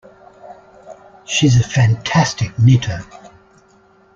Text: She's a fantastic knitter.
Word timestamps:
She's 1.25 1.59
a 1.59 1.63
fantastic 1.63 2.57
knitter. 2.57 3.01